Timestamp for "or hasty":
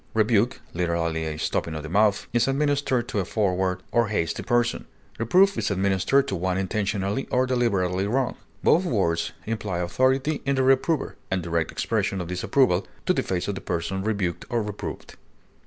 3.91-4.41